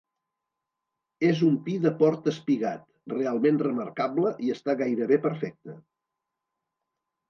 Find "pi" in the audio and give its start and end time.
1.67-1.75